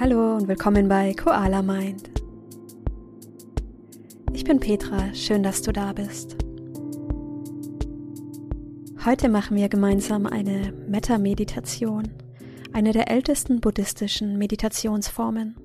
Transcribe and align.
Hallo 0.00 0.36
und 0.36 0.46
willkommen 0.46 0.88
bei 0.88 1.12
Koala 1.12 1.60
Mind. 1.60 2.08
Ich 4.32 4.44
bin 4.44 4.60
Petra, 4.60 5.12
schön, 5.12 5.42
dass 5.42 5.60
du 5.60 5.72
da 5.72 5.92
bist. 5.92 6.36
Heute 9.04 9.28
machen 9.28 9.56
wir 9.56 9.68
gemeinsam 9.68 10.26
eine 10.26 10.72
Metta-Meditation, 10.86 12.12
eine 12.72 12.92
der 12.92 13.10
ältesten 13.10 13.60
buddhistischen 13.60 14.38
Meditationsformen. 14.38 15.56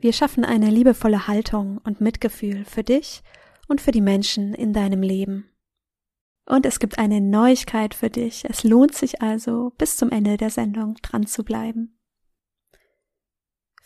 Wir 0.00 0.12
schaffen 0.12 0.44
eine 0.44 0.68
liebevolle 0.68 1.26
Haltung 1.26 1.80
und 1.82 2.02
Mitgefühl 2.02 2.66
für 2.66 2.84
dich 2.84 3.22
und 3.68 3.80
für 3.80 3.90
die 3.90 4.02
Menschen 4.02 4.52
in 4.52 4.74
deinem 4.74 5.00
Leben. 5.00 5.48
Und 6.44 6.66
es 6.66 6.78
gibt 6.78 6.98
eine 6.98 7.22
Neuigkeit 7.22 7.94
für 7.94 8.10
dich. 8.10 8.44
Es 8.44 8.64
lohnt 8.64 8.94
sich 8.94 9.22
also, 9.22 9.72
bis 9.78 9.96
zum 9.96 10.10
Ende 10.10 10.36
der 10.36 10.50
Sendung 10.50 10.96
dran 10.96 11.26
zu 11.26 11.42
bleiben. 11.42 11.95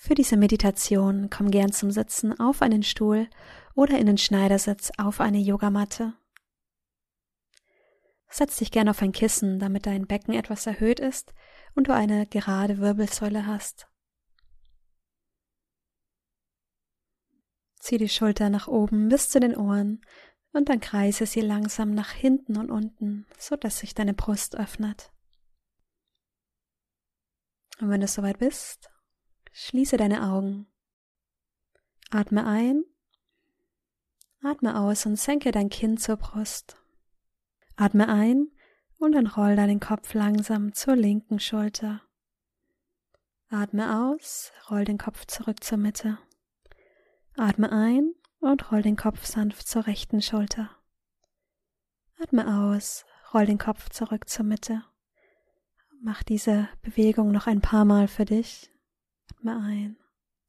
Für 0.02 0.14
diese 0.14 0.38
Meditation 0.38 1.28
komm 1.28 1.50
gern 1.50 1.72
zum 1.72 1.90
Sitzen 1.90 2.40
auf 2.40 2.62
einen 2.62 2.82
Stuhl 2.82 3.28
oder 3.74 3.98
in 3.98 4.06
den 4.06 4.16
Schneidersitz 4.16 4.90
auf 4.96 5.20
eine 5.20 5.36
Yogamatte. 5.36 6.14
Setz 8.30 8.56
dich 8.56 8.70
gern 8.70 8.88
auf 8.88 9.02
ein 9.02 9.12
Kissen, 9.12 9.58
damit 9.58 9.84
dein 9.84 10.06
Becken 10.06 10.32
etwas 10.32 10.66
erhöht 10.66 11.00
ist 11.00 11.34
und 11.74 11.88
du 11.88 11.94
eine 11.94 12.26
gerade 12.26 12.78
Wirbelsäule 12.78 13.46
hast. 13.46 13.88
Zieh 17.78 17.98
die 17.98 18.08
Schulter 18.08 18.48
nach 18.48 18.68
oben 18.68 19.10
bis 19.10 19.28
zu 19.28 19.38
den 19.38 19.54
Ohren 19.54 20.00
und 20.52 20.70
dann 20.70 20.80
kreise 20.80 21.26
sie 21.26 21.42
langsam 21.42 21.92
nach 21.92 22.12
hinten 22.12 22.56
und 22.56 22.70
unten, 22.70 23.26
so 23.38 23.54
dass 23.54 23.80
sich 23.80 23.94
deine 23.94 24.14
Brust 24.14 24.56
öffnet. 24.56 25.12
Und 27.80 27.90
wenn 27.90 28.00
du 28.00 28.08
soweit 28.08 28.38
bist, 28.38 28.90
schließe 29.52 29.96
deine 29.96 30.22
Augen. 30.30 30.66
Atme 32.10 32.46
ein, 32.46 32.84
atme 34.42 34.78
aus 34.78 35.06
und 35.06 35.16
senke 35.16 35.52
dein 35.52 35.68
Kinn 35.68 35.96
zur 35.96 36.16
Brust. 36.16 36.76
Atme 37.76 38.08
ein 38.08 38.48
und 38.98 39.12
dann 39.12 39.26
roll 39.26 39.56
deinen 39.56 39.80
Kopf 39.80 40.14
langsam 40.14 40.74
zur 40.74 40.96
linken 40.96 41.40
Schulter. 41.40 42.02
Atme 43.48 44.08
aus, 44.08 44.52
roll 44.70 44.84
den 44.84 44.98
Kopf 44.98 45.26
zurück 45.26 45.64
zur 45.64 45.78
Mitte. 45.78 46.18
Atme 47.36 47.72
ein 47.72 48.14
und 48.38 48.70
roll 48.70 48.82
den 48.82 48.96
Kopf 48.96 49.24
sanft 49.24 49.66
zur 49.66 49.86
rechten 49.86 50.22
Schulter. 50.22 50.70
Atme 52.20 52.70
aus, 52.70 53.04
roll 53.32 53.46
den 53.46 53.58
Kopf 53.58 53.88
zurück 53.88 54.28
zur 54.28 54.44
Mitte. 54.44 54.84
Mach 56.02 56.22
diese 56.22 56.68
Bewegung 56.82 57.32
noch 57.32 57.46
ein 57.46 57.60
paar 57.60 57.84
Mal 57.84 58.08
für 58.08 58.24
dich. 58.24 58.69
Atme 59.30 59.56
ein 59.56 59.96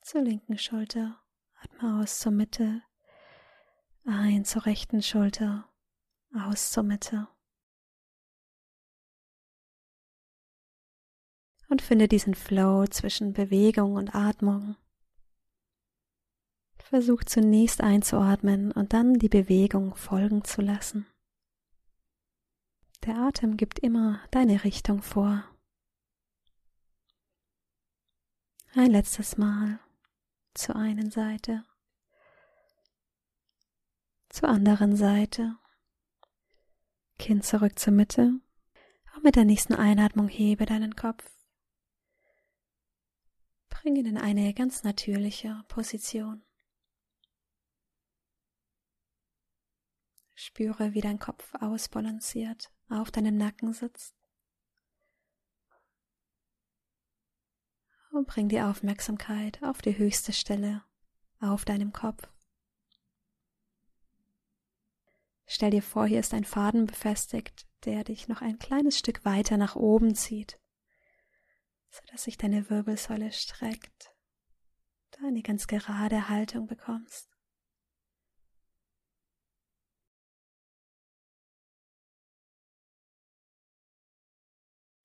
zur 0.01 0.21
linken 0.21 0.57
Schulter, 0.57 1.21
atme 1.55 2.01
aus 2.01 2.19
zur 2.19 2.31
Mitte, 2.31 2.81
ein 4.05 4.43
zur 4.43 4.65
rechten 4.65 5.01
Schulter, 5.03 5.69
aus 6.33 6.71
zur 6.71 6.83
Mitte. 6.83 7.27
Und 11.69 11.81
finde 11.81 12.07
diesen 12.07 12.35
Flow 12.35 12.85
zwischen 12.88 13.33
Bewegung 13.33 13.95
und 13.95 14.13
Atmung. 14.13 14.75
Versuch 16.79 17.23
zunächst 17.23 17.79
einzuatmen 17.81 18.73
und 18.73 18.91
dann 18.91 19.13
die 19.13 19.29
Bewegung 19.29 19.95
folgen 19.95 20.43
zu 20.43 20.61
lassen. 20.61 21.07
Der 23.05 23.16
Atem 23.17 23.55
gibt 23.55 23.79
immer 23.79 24.19
deine 24.31 24.66
Richtung 24.66 25.01
vor. 25.01 25.50
Ein 28.73 28.91
letztes 28.91 29.36
Mal 29.38 29.80
zur 30.53 30.77
einen 30.77 31.11
Seite, 31.11 31.66
zur 34.29 34.47
anderen 34.47 34.95
Seite, 34.95 35.57
Kinn 37.19 37.41
zurück 37.41 37.78
zur 37.78 37.91
Mitte. 37.91 38.40
Auch 39.13 39.22
mit 39.23 39.35
der 39.35 39.44
nächsten 39.44 39.73
Einatmung 39.73 40.29
hebe 40.29 40.66
deinen 40.66 40.95
Kopf. 40.95 41.29
Bring 43.68 43.97
ihn 43.97 44.06
in 44.06 44.18
eine 44.18 44.53
ganz 44.53 44.84
natürliche 44.84 45.66
Position. 45.68 46.41
Spüre, 50.34 50.94
wie 50.94 51.01
dein 51.01 51.19
Kopf 51.19 51.53
ausbalanciert 51.56 52.72
auf 52.88 53.12
deinem 53.12 53.35
Nacken 53.35 53.74
sitzt. 53.74 54.20
Und 58.21 58.27
bring 58.27 58.49
die 58.49 58.61
Aufmerksamkeit 58.61 59.63
auf 59.63 59.81
die 59.81 59.97
höchste 59.97 60.31
Stelle 60.31 60.83
auf 61.39 61.65
deinem 61.65 61.91
Kopf. 61.91 62.29
Stell 65.47 65.71
dir 65.71 65.81
vor, 65.81 66.05
hier 66.05 66.19
ist 66.19 66.35
ein 66.35 66.43
Faden 66.43 66.85
befestigt, 66.85 67.65
der 67.83 68.03
dich 68.03 68.27
noch 68.27 68.43
ein 68.43 68.59
kleines 68.59 68.99
Stück 68.99 69.25
weiter 69.25 69.57
nach 69.57 69.75
oben 69.75 70.13
zieht, 70.13 70.59
sodass 71.89 72.25
sich 72.25 72.37
deine 72.37 72.69
Wirbelsäule 72.69 73.31
streckt, 73.31 74.13
du 75.17 75.25
eine 75.25 75.41
ganz 75.41 75.65
gerade 75.65 76.29
Haltung 76.29 76.67
bekommst. 76.67 77.31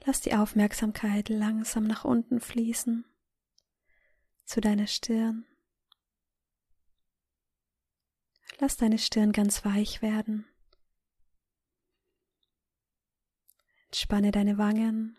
Lass 0.07 0.21
die 0.21 0.35
Aufmerksamkeit 0.35 1.29
langsam 1.31 1.83
nach 1.83 2.05
unten 2.05 2.41
fließen 2.41 3.05
zu 4.45 4.61
deiner 4.61 4.87
Stirn. 4.87 5.45
Lass 8.61 8.77
deine 8.77 8.99
Stirn 8.99 9.33
ganz 9.33 9.65
weich 9.65 10.03
werden. 10.03 10.47
Entspanne 13.87 14.31
deine 14.31 14.59
Wangen. 14.59 15.19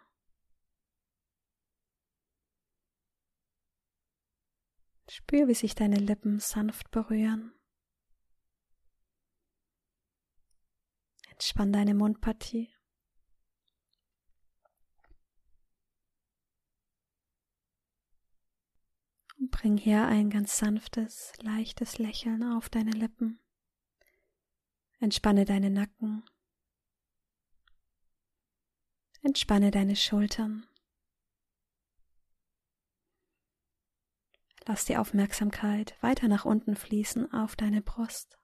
Spür, 5.09 5.49
wie 5.49 5.53
sich 5.53 5.75
deine 5.75 5.97
Lippen 5.97 6.39
sanft 6.39 6.91
berühren. 6.91 7.51
Entspann 11.29 11.73
deine 11.73 11.93
Mundpartie. 11.93 12.76
Bring 19.39 19.77
hier 19.77 20.05
ein 20.07 20.31
ganz 20.31 20.57
sanftes, 20.57 21.31
leichtes 21.41 21.99
Lächeln 21.99 22.43
auf 22.43 22.69
deine 22.69 22.91
Lippen. 22.91 23.39
Entspanne 24.99 25.45
deine 25.45 25.69
Nacken. 25.69 26.23
Entspanne 29.21 29.69
deine 29.69 29.95
Schultern. 29.95 30.65
Lass 34.65 34.85
die 34.85 34.97
Aufmerksamkeit 34.97 35.95
weiter 36.01 36.27
nach 36.27 36.43
unten 36.43 36.75
fließen 36.75 37.31
auf 37.31 37.55
deine 37.55 37.81
Brust. 37.81 38.37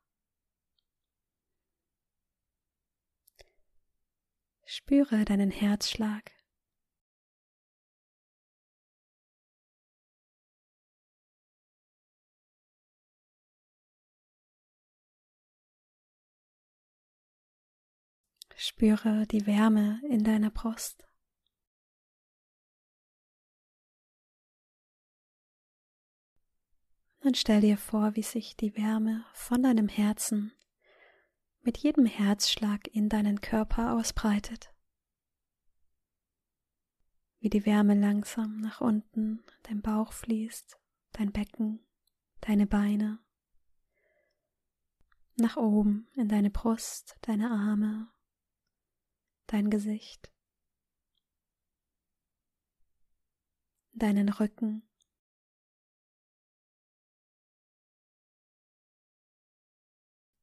Spüre 4.65 5.25
deinen 5.25 5.51
Herzschlag. 5.51 6.31
Spüre 18.65 19.27
die 19.27 19.45
Wärme 19.45 20.01
in 20.07 20.23
deiner 20.23 20.49
Brust. 20.49 21.05
Und 27.19 27.37
stell 27.37 27.59
dir 27.59 27.75
vor, 27.75 28.15
wie 28.15 28.23
sich 28.23 28.55
die 28.55 28.77
Wärme 28.77 29.25
von 29.33 29.63
deinem 29.63 29.89
Herzen 29.89 30.53
mit 31.63 31.77
jedem 31.77 32.05
Herzschlag 32.05 32.87
in 32.87 33.09
deinen 33.09 33.41
Körper 33.41 33.95
ausbreitet. 33.95 34.73
Wie 37.39 37.49
die 37.49 37.65
Wärme 37.65 37.95
langsam 37.95 38.61
nach 38.61 38.79
unten 38.79 39.43
dein 39.63 39.81
Bauch 39.81 40.13
fließt, 40.13 40.79
dein 41.11 41.33
Becken, 41.33 41.85
deine 42.39 42.65
Beine, 42.65 43.19
nach 45.35 45.57
oben 45.57 46.07
in 46.15 46.29
deine 46.29 46.49
Brust, 46.49 47.17
deine 47.23 47.51
Arme, 47.51 48.07
dein 49.53 49.69
Gesicht, 49.69 50.31
deinen 53.93 54.29
Rücken. 54.29 54.89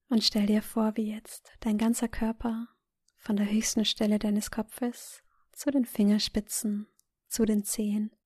Und 0.09 0.23
stell 0.23 0.47
dir 0.47 0.63
vor, 0.63 0.97
wie 0.97 1.11
jetzt 1.11 1.53
dein 1.59 1.77
ganzer 1.77 2.09
Körper 2.09 2.69
von 3.17 3.37
der 3.37 3.51
höchsten 3.51 3.85
Stelle 3.85 4.21
deines 4.21 4.53
Kopfes 4.53 5.25
zu 5.53 5.73
den 5.73 5.85
Fingerspitzen, 5.87 6.87
zu 7.27 7.45
den 7.45 7.65
Zehen 7.65 8.17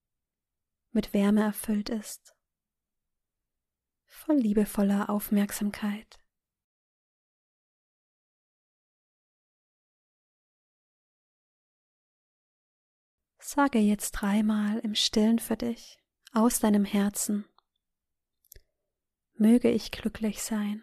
mit 0.90 1.14
Wärme 1.14 1.44
erfüllt 1.44 1.88
ist, 1.88 2.36
voll 4.04 4.36
liebevoller 4.36 5.08
Aufmerksamkeit. 5.08 6.23
Sage 13.46 13.78
jetzt 13.78 14.12
dreimal 14.12 14.78
im 14.78 14.94
stillen 14.94 15.38
für 15.38 15.58
dich 15.58 15.98
aus 16.32 16.60
deinem 16.60 16.86
Herzen, 16.86 17.44
möge 19.34 19.70
ich 19.70 19.90
glücklich 19.90 20.42
sein. 20.42 20.82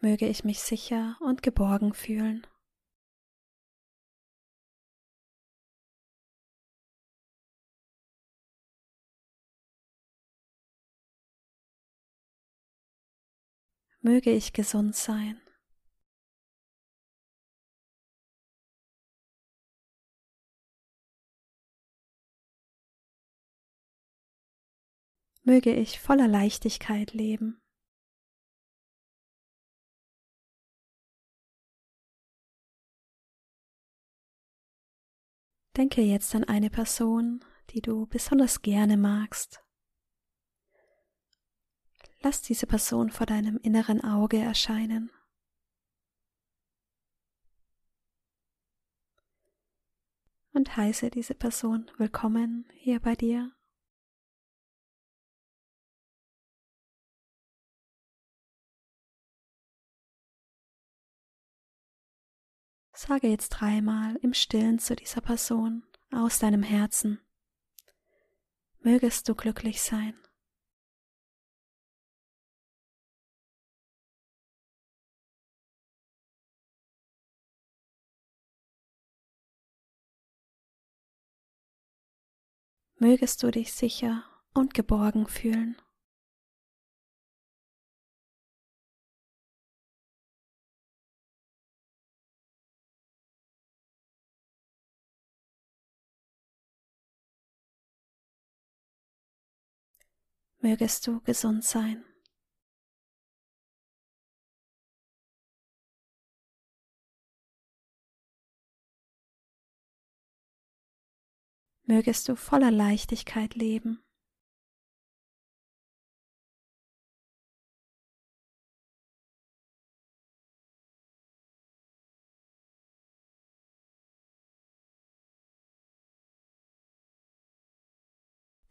Möge 0.00 0.28
ich 0.28 0.44
mich 0.44 0.60
sicher 0.60 1.16
und 1.20 1.42
geborgen 1.42 1.94
fühlen. 1.94 2.46
Möge 14.02 14.30
ich 14.30 14.54
gesund 14.54 14.96
sein. 14.96 15.38
Möge 25.42 25.74
ich 25.74 26.00
voller 26.00 26.28
Leichtigkeit 26.28 27.12
leben. 27.12 27.60
Denke 35.76 36.00
jetzt 36.00 36.34
an 36.34 36.44
eine 36.44 36.70
Person, 36.70 37.44
die 37.70 37.80
du 37.82 38.06
besonders 38.06 38.62
gerne 38.62 38.96
magst. 38.96 39.62
Lass 42.22 42.42
diese 42.42 42.66
Person 42.66 43.10
vor 43.10 43.24
deinem 43.24 43.56
inneren 43.62 44.04
Auge 44.04 44.36
erscheinen. 44.36 45.10
Und 50.52 50.76
heiße 50.76 51.08
diese 51.10 51.34
Person 51.34 51.90
willkommen 51.96 52.68
hier 52.74 53.00
bei 53.00 53.14
dir. 53.14 53.56
Sage 62.92 63.28
jetzt 63.28 63.48
dreimal 63.48 64.16
im 64.16 64.34
Stillen 64.34 64.78
zu 64.78 64.94
dieser 64.94 65.22
Person 65.22 65.86
aus 66.12 66.38
deinem 66.38 66.62
Herzen. 66.62 67.18
Mögest 68.80 69.26
du 69.26 69.34
glücklich 69.34 69.80
sein. 69.80 70.14
Mögest 83.02 83.42
du 83.42 83.50
dich 83.50 83.72
sicher 83.72 84.24
und 84.52 84.74
geborgen 84.74 85.26
fühlen. 85.26 85.76
mögest 100.62 101.06
du 101.06 101.20
gesund 101.20 101.64
sein. 101.64 102.04
Mögest 111.90 112.28
du 112.28 112.36
voller 112.36 112.70
Leichtigkeit 112.70 113.56
leben. 113.56 114.00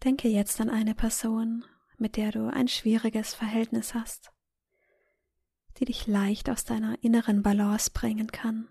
Denke 0.01 0.29
jetzt 0.29 0.61
an 0.61 0.69
eine 0.69 0.95
Person, 0.95 1.65
mit 1.97 2.15
der 2.15 2.31
du 2.31 2.47
ein 2.47 2.69
schwieriges 2.69 3.33
Verhältnis 3.33 3.93
hast, 3.93 4.31
die 5.75 5.83
dich 5.83 6.07
leicht 6.07 6.49
aus 6.49 6.63
deiner 6.63 7.03
inneren 7.03 7.43
Balance 7.43 7.91
bringen 7.93 8.27
kann. 8.27 8.69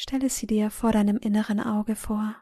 Stelle 0.00 0.30
sie 0.30 0.46
dir 0.46 0.70
vor 0.70 0.92
deinem 0.92 1.16
inneren 1.16 1.58
Auge 1.58 1.96
vor 1.96 2.36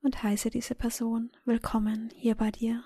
und 0.00 0.22
heiße 0.22 0.48
diese 0.48 0.74
Person 0.74 1.30
willkommen 1.44 2.08
hier 2.16 2.34
bei 2.34 2.50
dir. 2.50 2.82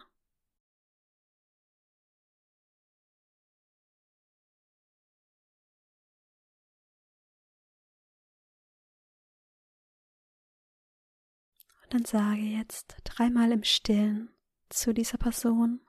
Und 11.84 11.94
dann 11.94 12.04
sage 12.04 12.40
jetzt 12.40 12.96
dreimal 13.04 13.52
im 13.52 13.62
Stillen 13.62 14.34
zu 14.68 14.92
dieser 14.92 15.18
Person 15.18 15.80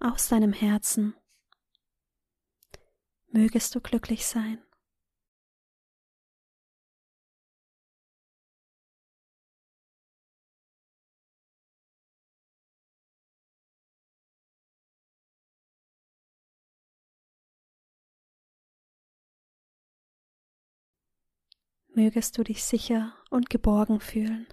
aus 0.00 0.28
deinem 0.28 0.52
Herzen, 0.52 1.14
mögest 3.28 3.74
du 3.74 3.80
glücklich 3.80 4.26
sein. 4.26 4.62
Mögest 21.94 22.38
du 22.38 22.42
dich 22.42 22.64
sicher 22.64 23.14
und 23.30 23.50
geborgen 23.50 24.00
fühlen. 24.00 24.46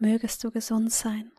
mögest 0.00 0.44
du 0.44 0.50
gesund 0.50 0.92
sein. 0.92 1.32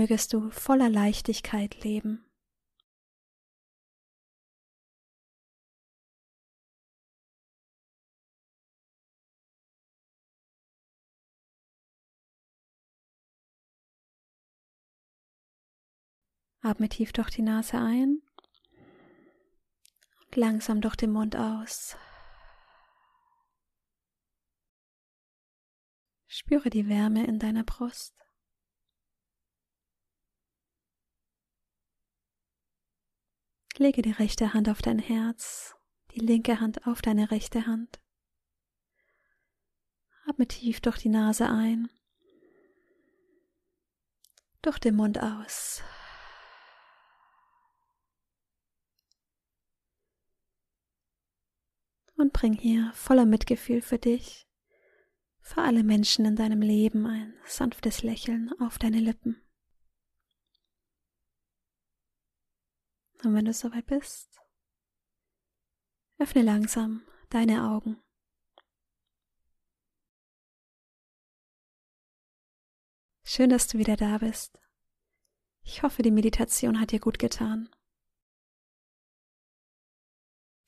Mögest 0.00 0.32
du 0.32 0.48
voller 0.50 0.88
Leichtigkeit 0.88 1.82
leben. 1.82 2.24
Atme 16.60 16.88
tief 16.88 17.12
durch 17.12 17.30
die 17.30 17.42
Nase 17.42 17.78
ein 17.78 18.22
und 20.20 20.36
langsam 20.36 20.80
durch 20.80 20.94
den 20.94 21.10
Mund 21.10 21.34
aus. 21.34 21.96
Spüre 26.28 26.70
die 26.70 26.88
Wärme 26.88 27.26
in 27.26 27.40
deiner 27.40 27.64
Brust. 27.64 28.27
Lege 33.80 34.02
die 34.02 34.10
rechte 34.10 34.54
Hand 34.54 34.68
auf 34.68 34.82
dein 34.82 34.98
Herz, 34.98 35.76
die 36.10 36.18
linke 36.18 36.58
Hand 36.58 36.84
auf 36.88 37.00
deine 37.00 37.30
rechte 37.30 37.66
Hand. 37.66 38.00
Atme 40.26 40.48
tief 40.48 40.80
durch 40.80 40.98
die 40.98 41.08
Nase 41.08 41.48
ein, 41.48 41.88
durch 44.62 44.80
den 44.80 44.96
Mund 44.96 45.22
aus. 45.22 45.80
Und 52.16 52.32
bring 52.32 52.54
hier 52.54 52.90
voller 52.94 53.26
Mitgefühl 53.26 53.80
für 53.80 53.98
dich, 53.98 54.48
für 55.40 55.62
alle 55.62 55.84
Menschen 55.84 56.24
in 56.24 56.34
deinem 56.34 56.62
Leben 56.62 57.06
ein 57.06 57.32
sanftes 57.46 58.02
Lächeln 58.02 58.50
auf 58.58 58.80
deine 58.80 58.98
Lippen. 58.98 59.40
Und 63.24 63.34
wenn 63.34 63.44
du 63.44 63.52
soweit 63.52 63.86
bist, 63.86 64.40
öffne 66.18 66.42
langsam 66.42 67.02
deine 67.30 67.68
Augen. 67.70 68.00
Schön, 73.24 73.50
dass 73.50 73.66
du 73.66 73.78
wieder 73.78 73.96
da 73.96 74.18
bist. 74.18 74.60
Ich 75.62 75.82
hoffe, 75.82 76.02
die 76.02 76.10
Meditation 76.10 76.80
hat 76.80 76.92
dir 76.92 77.00
gut 77.00 77.18
getan. 77.18 77.68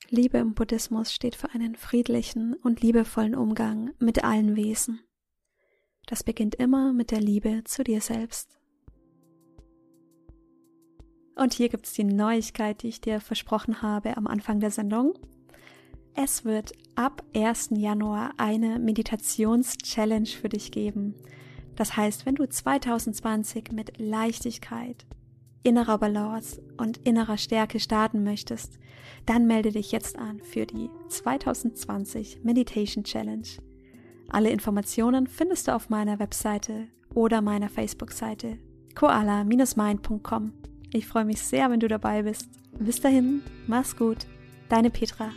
Liebe 0.09 0.38
im 0.38 0.54
Buddhismus 0.54 1.12
steht 1.12 1.37
für 1.37 1.50
einen 1.50 1.76
friedlichen 1.76 2.54
und 2.54 2.83
liebevollen 2.83 3.35
Umgang 3.35 3.95
mit 3.99 4.25
allen 4.25 4.57
Wesen. 4.57 5.00
Das 6.07 6.23
beginnt 6.25 6.57
immer 6.57 6.92
mit 6.92 7.12
der 7.12 7.21
Liebe 7.21 7.64
zu 7.64 7.85
dir 7.85 8.00
selbst. 8.00 8.60
Und 11.40 11.54
hier 11.54 11.70
gibt 11.70 11.87
es 11.87 11.94
die 11.94 12.04
Neuigkeit, 12.04 12.82
die 12.82 12.88
ich 12.88 13.00
dir 13.00 13.18
versprochen 13.18 13.80
habe 13.80 14.18
am 14.18 14.26
Anfang 14.26 14.61
der 14.61 14.70
Sendung. 14.70 15.14
Es 16.14 16.44
wird 16.44 16.73
ab 16.97 17.23
1. 17.35 17.70
Januar 17.76 18.32
eine 18.37 18.78
Meditations-Challenge 18.78 20.26
für 20.26 20.50
dich 20.50 20.70
geben. 20.70 21.14
Das 21.76 21.97
heißt, 21.97 22.26
wenn 22.26 22.35
du 22.35 22.47
2020 22.47 23.73
mit 23.73 23.99
Leichtigkeit, 23.99 25.06
innerer 25.62 25.97
Balance 25.97 26.61
und 26.76 26.99
innerer 27.06 27.38
Stärke 27.38 27.80
starten 27.80 28.23
möchtest, 28.23 28.78
dann 29.25 29.47
melde 29.47 29.73
dich 29.73 29.92
jetzt 29.92 30.18
an 30.18 30.40
für 30.40 30.66
die 30.66 30.90
2020 31.09 32.44
Meditation 32.44 33.02
Challenge. 33.02 33.49
Alle 34.28 34.50
Informationen 34.50 35.26
findest 35.26 35.68
du 35.68 35.75
auf 35.75 35.88
meiner 35.88 36.18
Webseite 36.18 36.88
oder 37.14 37.40
meiner 37.40 37.70
Facebook-Seite 37.70 38.59
koala-mind.com. 38.94 40.52
Ich 40.92 41.06
freue 41.06 41.25
mich 41.25 41.40
sehr, 41.40 41.70
wenn 41.70 41.80
du 41.80 41.88
dabei 41.88 42.23
bist. 42.23 42.49
Bis 42.78 43.00
dahin, 43.00 43.42
mach's 43.66 43.97
gut, 43.97 44.26
deine 44.68 44.90
Petra. 44.90 45.30